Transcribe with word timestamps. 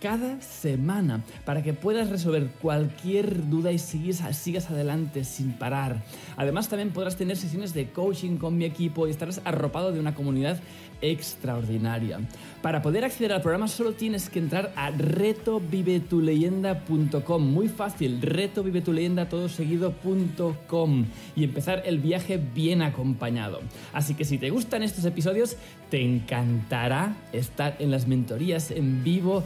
cada 0.00 0.40
semana 0.40 1.22
para 1.44 1.62
que 1.62 1.72
puedas 1.72 2.10
resolver 2.10 2.48
cualquier 2.60 3.48
duda 3.48 3.70
y 3.72 3.78
sigas, 3.78 4.36
sigas 4.36 4.70
adelante 4.70 5.24
sin 5.24 5.52
parar. 5.52 6.02
Además 6.36 6.68
también 6.68 6.90
podrás 6.90 7.16
tener 7.16 7.36
sesiones 7.36 7.72
de 7.74 7.90
coaching 7.90 8.36
con 8.36 8.58
mi 8.58 8.64
equipo 8.64 9.06
y 9.06 9.10
estarás 9.10 9.40
arropado 9.44 9.92
de 9.92 10.00
una 10.00 10.14
comunidad 10.14 10.58
extraordinaria. 11.02 12.20
Para 12.62 12.80
poder 12.82 13.04
acceder 13.04 13.32
al 13.32 13.42
programa 13.42 13.68
solo 13.68 13.92
tienes 13.92 14.28
que 14.28 14.38
entrar 14.38 14.72
a 14.76 14.90
retovivetuleyenda.com. 14.90 17.42
Muy 17.42 17.68
fácil, 17.68 18.20
retovivetuleyenda 18.22 19.28
todo 19.28 19.48
seguido.com 19.48 21.04
y 21.36 21.44
empezar 21.44 21.84
el 21.86 22.00
viaje 22.00 22.38
bien 22.38 22.82
acompañado. 22.82 23.60
Así 23.92 24.14
que 24.14 24.24
si 24.24 24.38
te 24.38 24.50
gustan 24.50 24.82
estos 24.82 25.04
episodios, 25.04 25.56
te 25.90 26.02
encantará 26.02 27.14
estar 27.32 27.76
en 27.78 27.92
las 27.92 28.08
mentorías 28.08 28.70
en 28.70 29.04
vivo 29.04 29.44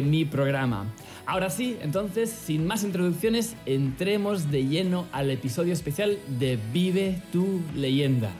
mi 0.00 0.24
programa. 0.24 0.86
Ahora 1.26 1.50
sí, 1.50 1.76
entonces, 1.82 2.30
sin 2.30 2.66
más 2.66 2.82
introducciones, 2.82 3.54
entremos 3.66 4.50
de 4.50 4.64
lleno 4.64 5.06
al 5.12 5.30
episodio 5.30 5.72
especial 5.72 6.18
de 6.26 6.58
Vive 6.72 7.20
tu 7.30 7.60
leyenda. 7.76 8.30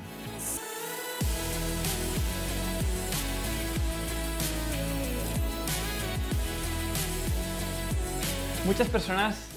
Muchas 8.64 8.88
personas 8.88 9.48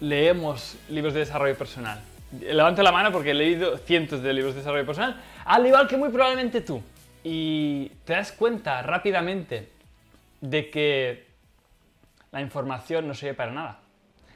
leemos 0.00 0.76
libros 0.88 1.14
de 1.14 1.20
desarrollo 1.20 1.56
personal. 1.56 2.00
Levanto 2.40 2.82
la 2.82 2.90
mano 2.90 3.12
porque 3.12 3.30
he 3.30 3.34
leído 3.34 3.78
cientos 3.78 4.22
de 4.22 4.32
libros 4.32 4.54
de 4.54 4.60
desarrollo 4.60 4.84
personal, 4.84 5.20
al 5.44 5.66
igual 5.66 5.86
que 5.86 5.96
muy 5.96 6.08
probablemente 6.08 6.60
tú. 6.60 6.82
Y 7.24 7.90
te 8.04 8.14
das 8.14 8.32
cuenta 8.32 8.82
rápidamente 8.82 9.68
de 10.42 10.68
que 10.68 11.26
la 12.30 12.42
información 12.42 13.08
no 13.08 13.14
sirve 13.14 13.32
para 13.32 13.52
nada. 13.52 13.80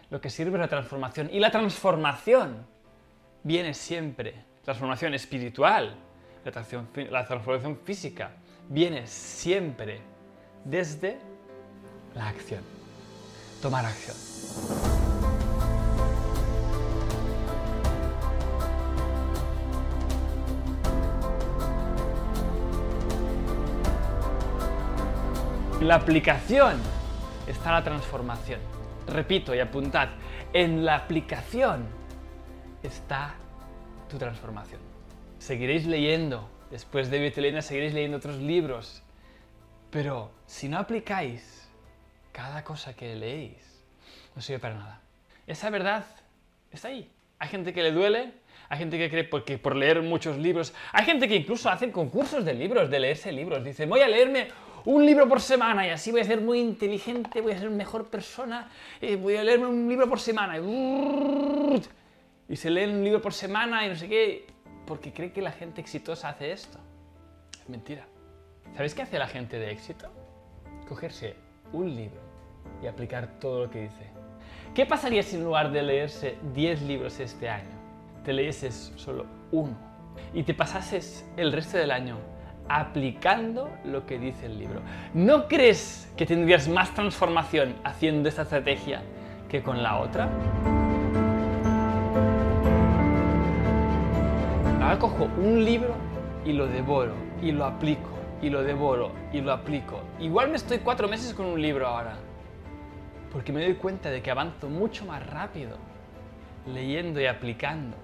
Lo 0.09 0.21
que 0.21 0.31
sirve 0.31 0.53
es 0.53 0.61
la 0.61 0.69
transformación. 0.69 1.29
Y 1.31 1.41
la 1.41 1.51
transformación 1.51 2.67
viene 3.43 3.75
siempre. 3.75 4.35
Transformación 4.65 5.13
espiritual, 5.13 5.95
la 6.45 7.27
transformación 7.27 7.79
física, 7.85 8.31
viene 8.69 9.07
siempre 9.07 10.01
desde 10.65 11.19
la 12.15 12.29
acción 12.29 12.63
tomar 13.61 13.85
acción. 13.85 14.86
La 25.87 25.95
aplicación 25.95 26.81
está 27.47 27.71
la 27.71 27.85
transformación. 27.85 28.59
Repito 29.07 29.55
y 29.55 29.61
apuntad, 29.61 30.09
en 30.53 30.85
la 30.85 30.97
aplicación 30.97 31.87
está 32.83 33.37
tu 34.09 34.19
transformación. 34.19 34.81
Seguiréis 35.39 35.87
leyendo, 35.87 36.51
después 36.73 37.09
de 37.09 37.21
Vitilena 37.21 37.63
seguiréis 37.63 37.95
leyendo 37.95 38.17
otros 38.17 38.39
libros, 38.39 39.05
pero 39.91 40.33
si 40.45 40.69
no 40.69 40.79
aplicáis 40.79 41.69
cada 42.33 42.65
cosa 42.65 42.97
que 42.97 43.15
leéis 43.15 43.85
no 44.35 44.43
sirve 44.43 44.59
para 44.59 44.75
nada. 44.75 45.01
Esa 45.47 45.71
verdad 45.71 46.05
está 46.73 46.89
ahí. 46.89 47.09
Hay 47.39 47.49
gente 47.49 47.73
que 47.73 47.85
le 47.85 47.93
duele, 47.93 48.33
hay 48.69 48.79
gente 48.79 48.99
que 48.99 49.09
cree 49.09 49.23
porque 49.23 49.57
por 49.57 49.77
leer 49.77 50.03
muchos 50.03 50.37
libros, 50.37 50.75
hay 50.93 51.05
gente 51.05 51.29
que 51.29 51.37
incluso 51.37 51.71
hacen 51.71 51.93
concursos 51.93 52.45
de 52.45 52.55
libros, 52.55 52.91
de 52.91 52.99
leerse 52.99 53.31
libros. 53.31 53.63
Dice, 53.63 53.87
voy 53.87 54.01
a 54.01 54.09
leerme 54.09 54.49
un 54.87 55.05
libro 55.05 55.29
por 55.29 55.41
semana 55.41 55.87
y 55.87 55.91
así 55.91 56.13
voy 56.13 56.21
a 56.21 56.25
ser 56.25 56.41
muy 56.41 56.61
inteligente, 56.61 57.41
voy 57.41 57.53
a 57.53 57.59
ser 57.59 57.71
mejor 57.71 58.07
persona, 58.07 58.71
eh, 59.01 59.17
voy 59.17 59.37
a 59.37 59.43
leerme 59.43 59.67
un 59.67 59.89
libro 59.89 60.09
por 60.09 60.21
semana. 60.21 60.59
Y 62.49 62.57
se 62.57 62.71
leen 62.71 62.91
un 62.91 63.05
libro 63.05 63.21
por 63.21 63.35
semana 63.35 63.85
y 63.85 63.89
no 63.89 63.97
sé 63.97 64.09
qué, 64.09 64.47
porque 64.87 65.13
cree 65.13 65.33
que 65.33 65.43
la 65.43 65.51
gente 65.51 65.81
exitosa 65.81 66.29
hace 66.29 66.53
esto. 66.53 66.79
Es 67.61 67.69
mentira. 67.69 68.07
¿Sabéis 68.75 68.95
qué 68.95 69.03
hace 69.03 69.19
la 69.19 69.27
gente 69.27 69.59
de 69.59 69.73
éxito? 69.73 70.09
Cogerse 70.89 71.35
un 71.73 71.95
libro 71.95 72.21
y 72.81 72.87
aplicar 72.87 73.41
todo 73.41 73.65
lo 73.65 73.71
que 73.71 73.83
dice. 73.83 74.07
¿Qué 74.73 74.87
pasaría 74.87 75.25
si 75.25 75.35
en 75.35 75.43
lugar 75.43 75.73
de 75.73 75.83
leerse 75.83 76.37
10 76.55 76.83
libros 76.83 77.19
este 77.19 77.49
año, 77.49 77.75
te 78.25 78.33
leyeses 78.33 78.93
solo 78.95 79.27
uno 79.51 79.77
y 80.33 80.45
te 80.45 80.55
pasases 80.55 81.25
el 81.37 81.53
resto 81.53 81.77
del 81.77 81.91
año 81.91 82.19
aplicando 82.69 83.71
lo 83.85 84.07
que 84.07 84.19
dice 84.19 84.47
el 84.47 84.59
libro? 84.59 84.81
¿No 85.15 85.49
crees 85.49 86.13
que 86.17 86.27
tendrías 86.27 86.69
más 86.69 86.95
transformación 86.95 87.75
haciendo 87.85 88.29
esta 88.29 88.43
estrategia 88.43 89.03
que 89.49 89.63
con 89.63 89.83
la 89.83 89.99
otra? 89.99 90.29
Ahora 94.83 94.99
cojo 94.99 95.29
un 95.39 95.65
libro 95.65 95.95
y 96.45 96.53
lo 96.53 96.67
devoro 96.67 97.15
y 97.43 97.53
lo 97.53 97.65
aplico 97.65 98.11
y 98.41 98.51
lo 98.51 98.63
devoro 98.63 99.13
y 99.33 99.41
lo 99.41 99.53
aplico. 99.53 100.01
Igual 100.21 100.51
me 100.51 100.57
estoy 100.57 100.79
cuatro 100.79 101.09
meses 101.09 101.35
con 101.35 101.47
un 101.47 101.61
libro 101.61 101.87
ahora. 101.87 102.17
Porque 103.33 103.53
me 103.53 103.63
doy 103.63 103.75
cuenta 103.75 104.11
de 104.11 104.23
que 104.23 104.31
avanzo 104.31 104.69
mucho 104.69 105.05
más 105.05 105.25
rápido 105.27 105.77
leyendo 106.73 107.21
y 107.21 107.27
aplicando 107.27 107.97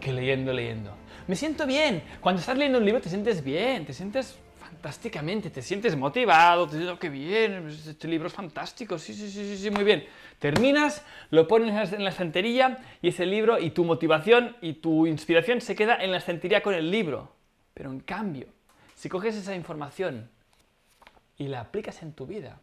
que 0.00 0.12
leyendo, 0.12 0.52
leyendo. 0.52 0.92
Me 1.28 1.36
siento 1.36 1.66
bien. 1.66 2.02
Cuando 2.22 2.40
estás 2.40 2.56
leyendo 2.56 2.78
un 2.78 2.86
libro 2.86 3.02
te 3.02 3.10
sientes 3.10 3.44
bien, 3.44 3.84
te 3.84 3.92
sientes 3.92 4.38
fantásticamente, 4.58 5.50
te 5.50 5.60
sientes 5.60 5.94
motivado, 5.94 6.66
te 6.66 6.78
dices, 6.78 6.90
oh, 6.90 6.98
qué 6.98 7.10
bien, 7.10 7.68
este 7.68 8.08
libro 8.08 8.28
es 8.28 8.32
fantástico, 8.32 8.98
sí, 8.98 9.12
sí, 9.12 9.30
sí, 9.30 9.58
sí, 9.58 9.70
muy 9.70 9.84
bien. 9.84 10.06
Terminas, 10.38 11.04
lo 11.28 11.46
pones 11.46 11.92
en 11.92 12.02
la 12.02 12.10
estantería 12.10 12.78
y 13.02 13.08
ese 13.08 13.26
libro 13.26 13.58
y 13.58 13.72
tu 13.72 13.84
motivación 13.84 14.56
y 14.62 14.74
tu 14.74 15.06
inspiración 15.06 15.60
se 15.60 15.76
queda 15.76 15.96
en 15.96 16.12
la 16.12 16.16
estantería 16.16 16.62
con 16.62 16.72
el 16.72 16.90
libro. 16.90 17.30
Pero 17.74 17.90
en 17.90 18.00
cambio, 18.00 18.46
si 18.94 19.10
coges 19.10 19.36
esa 19.36 19.54
información 19.54 20.30
y 21.36 21.48
la 21.48 21.60
aplicas 21.60 22.02
en 22.02 22.14
tu 22.14 22.26
vida, 22.26 22.58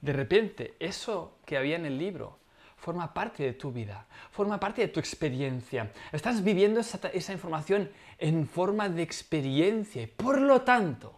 de 0.00 0.12
repente 0.12 0.74
eso 0.80 1.38
que 1.46 1.56
había 1.56 1.76
en 1.76 1.86
el 1.86 1.98
libro 1.98 2.41
forma 2.82 3.14
parte 3.14 3.44
de 3.44 3.52
tu 3.52 3.70
vida, 3.70 4.06
forma 4.32 4.58
parte 4.58 4.82
de 4.82 4.88
tu 4.88 4.98
experiencia. 4.98 5.92
Estás 6.10 6.42
viviendo 6.42 6.80
esa, 6.80 7.32
información 7.32 7.88
en 8.18 8.48
forma 8.48 8.88
de 8.88 9.02
experiencia 9.02 10.02
y 10.02 10.08
por 10.08 10.40
lo 10.40 10.62
tanto 10.62 11.14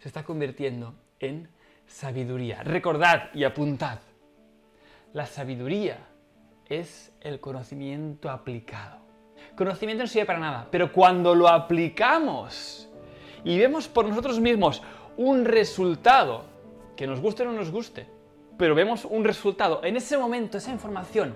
se 0.00 0.08
está 0.08 0.24
convirtiendo 0.24 0.92
en 1.20 1.48
sabiduría. 1.86 2.64
Recordad 2.64 3.32
y 3.32 3.44
apuntad. 3.44 4.00
La 5.12 5.26
sabiduría 5.26 5.98
es 6.68 7.12
el 7.20 7.38
conocimiento 7.38 8.28
aplicado. 8.28 8.98
Conocimiento 9.54 10.02
no 10.02 10.08
sirve 10.08 10.26
para 10.26 10.40
nada, 10.40 10.68
pero 10.68 10.92
cuando 10.92 11.32
lo 11.32 11.46
aplicamos 11.46 12.88
y 13.44 13.56
vemos 13.56 13.86
por 13.86 14.08
nosotros 14.08 14.40
mismos 14.40 14.82
un 15.16 15.44
resultado, 15.44 16.44
que 16.96 17.06
nos 17.06 17.20
guste 17.20 17.44
o 17.44 17.46
no 17.46 17.52
nos 17.52 17.70
guste, 17.70 18.08
pero 18.62 18.76
vemos 18.76 19.04
un 19.04 19.24
resultado. 19.24 19.80
En 19.82 19.96
ese 19.96 20.16
momento 20.16 20.56
esa 20.56 20.70
información 20.70 21.34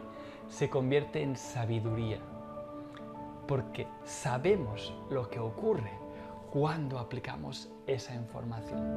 se 0.48 0.70
convierte 0.70 1.22
en 1.22 1.34
sabiduría, 1.34 2.18
porque 3.48 3.88
sabemos 4.04 4.94
lo 5.10 5.28
que 5.28 5.40
ocurre 5.40 5.90
cuando 6.52 7.00
aplicamos 7.00 7.68
esa 7.84 8.14
información. 8.14 8.96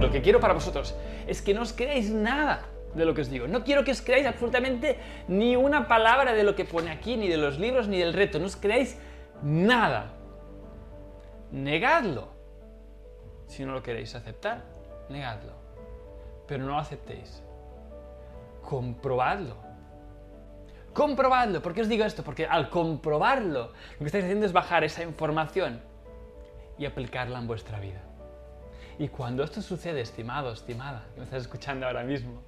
Lo 0.00 0.10
que 0.10 0.22
quiero 0.22 0.40
para 0.40 0.54
vosotros 0.54 0.94
es 1.26 1.42
que 1.42 1.52
no 1.52 1.60
os 1.60 1.74
creáis 1.74 2.08
nada 2.08 2.68
de 2.94 3.04
lo 3.04 3.12
que 3.12 3.20
os 3.20 3.28
digo. 3.28 3.48
No 3.48 3.64
quiero 3.64 3.84
que 3.84 3.90
os 3.90 4.00
creáis 4.00 4.26
absolutamente 4.26 4.96
ni 5.28 5.56
una 5.56 5.88
palabra 5.88 6.32
de 6.32 6.42
lo 6.42 6.56
que 6.56 6.64
pone 6.64 6.90
aquí, 6.90 7.18
ni 7.18 7.28
de 7.28 7.36
los 7.36 7.58
libros, 7.58 7.86
ni 7.86 7.98
del 7.98 8.14
reto. 8.14 8.38
No 8.38 8.46
os 8.46 8.56
creáis 8.56 8.96
nada 9.42 10.16
negadlo. 11.52 12.28
Si 13.46 13.64
no 13.64 13.72
lo 13.72 13.82
queréis 13.82 14.14
aceptar, 14.14 14.62
negadlo. 15.08 15.52
Pero 16.46 16.64
no 16.64 16.72
lo 16.72 16.78
aceptéis. 16.78 17.42
Comprobadlo. 18.62 19.56
Comprobadlo. 20.92 21.62
¿Por 21.62 21.74
qué 21.74 21.82
os 21.82 21.88
digo 21.88 22.04
esto? 22.04 22.22
Porque 22.22 22.46
al 22.46 22.68
comprobarlo, 22.70 23.72
lo 23.92 23.98
que 23.98 24.06
estáis 24.06 24.24
haciendo 24.24 24.46
es 24.46 24.52
bajar 24.52 24.84
esa 24.84 25.02
información 25.02 25.80
y 26.78 26.86
aplicarla 26.86 27.38
en 27.38 27.46
vuestra 27.46 27.78
vida. 27.80 28.00
Y 28.98 29.08
cuando 29.08 29.42
esto 29.42 29.62
sucede, 29.62 30.00
estimado, 30.00 30.52
estimada, 30.52 31.06
que 31.14 31.20
me 31.20 31.24
estás 31.24 31.42
escuchando 31.42 31.86
ahora 31.86 32.02
mismo, 32.02 32.42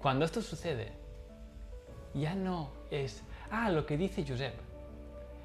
cuando 0.00 0.24
esto 0.24 0.40
sucede, 0.42 0.92
ya 2.14 2.34
no 2.34 2.70
es, 2.90 3.22
ah, 3.50 3.70
lo 3.70 3.84
que 3.86 3.96
dice 3.96 4.24
Josep. 4.26 4.54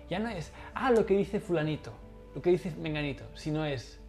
Ya 0.10 0.19
no 0.19 0.30
es, 0.30 0.51
ah, 0.74 0.92
lo 0.92 1.06
que 1.06 1.16
dice 1.16 1.40
fulanito 1.40 1.92
lo 2.35 2.41
que 2.41 2.51
dice 2.51 2.71
Menganito, 2.77 3.25
sino 3.35 3.65
es 3.65 4.00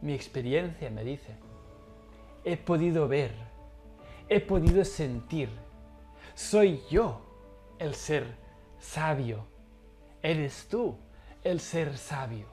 mi 0.00 0.14
experiencia 0.14 0.90
me 0.90 1.04
dice. 1.04 1.34
He 2.44 2.56
podido 2.56 3.08
ver, 3.08 3.32
he 4.28 4.40
podido 4.40 4.84
sentir. 4.84 5.50
Soy 6.34 6.80
yo 6.90 7.20
el 7.78 7.94
ser 7.94 8.24
sabio. 8.78 9.46
Eres 10.22 10.68
tú 10.68 10.96
el 11.42 11.60
ser 11.60 11.96
sabio. 11.96 12.46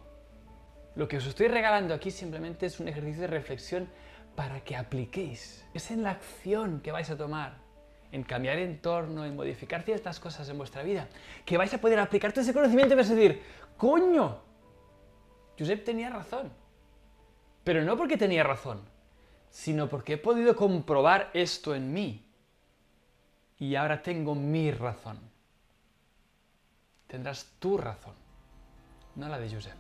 Lo 0.95 1.07
que 1.07 1.18
os 1.18 1.25
estoy 1.25 1.48
regalando 1.48 1.94
aquí 1.94 2.09
simplemente 2.09 2.65
es 2.65 2.80
un 2.80 2.88
ejercicio 2.88 3.21
de 3.21 3.27
reflexión 3.27 3.89
para 4.36 4.62
que 4.62 4.75
apliquéis. 4.75 5.65
Es 5.74 5.91
en 5.91 6.03
la 6.03 6.12
acción 6.12 6.81
que 6.81 6.91
vais 6.91 7.09
a 7.09 7.18
tomar, 7.18 7.57
en 8.15 8.23
cambiar 8.23 8.57
entorno, 8.59 9.25
en 9.25 9.35
modificar 9.35 9.83
ciertas 9.83 10.21
cosas 10.21 10.47
en 10.47 10.57
vuestra 10.57 10.83
vida, 10.83 11.09
que 11.45 11.57
vais 11.57 11.73
a 11.73 11.81
poder 11.81 12.00
aplicar 12.00 12.31
todo 12.31 12.41
ese 12.41 12.53
conocimiento 12.53 12.94
y 12.94 12.95
vais 12.95 13.12
a 13.12 13.13
decir, 13.13 13.44
coño, 13.75 14.39
Josep 15.59 15.83
tenía 15.83 16.09
razón. 16.09 16.50
Pero 17.65 17.83
no 17.83 17.97
porque 17.97 18.15
tenía 18.15 18.44
razón, 18.44 18.79
sino 19.50 19.89
porque 19.89 20.13
he 20.13 20.17
podido 20.17 20.56
comprobar 20.56 21.29
esto 21.33 21.75
en 21.75 21.91
mí. 21.91 22.25
Y 23.59 23.75
ahora 23.75 24.01
tengo 24.01 24.33
mi 24.33 24.71
razón. 24.71 25.19
Tendrás 27.07 27.51
tu 27.59 27.77
razón, 27.77 28.15
no 29.15 29.27
la 29.27 29.39
de 29.39 29.53
Josep. 29.53 29.77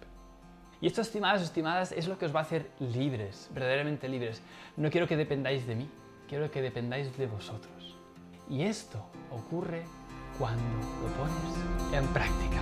Y 0.81 0.87
esto, 0.87 0.99
estimadas 0.99 1.41
estimadas, 1.41 1.93
es 1.93 2.07
lo 2.09 2.17
que 2.17 2.25
os 2.25 2.35
va 2.35 2.39
a 2.39 2.43
hacer 2.43 2.69
libres, 2.79 3.49
verdaderamente 3.53 4.09
libres. 4.09 4.41
No 4.75 4.89
quiero 4.91 5.07
que 5.07 5.15
dependáis 5.15 5.65
de 5.65 5.75
mí, 5.75 5.89
quiero 6.27 6.51
que 6.51 6.61
dependáis 6.61 7.17
de 7.17 7.27
vosotros. 7.27 7.84
Y 8.49 8.61
esto 8.61 9.03
ocurre 9.31 9.83
cuando 10.37 10.63
lo 11.01 11.07
pones 11.17 11.93
en 11.93 12.07
práctica. 12.13 12.61